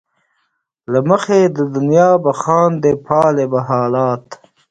[0.91, 4.25] له مخې د دنیا به خاندې ،پالې به حالات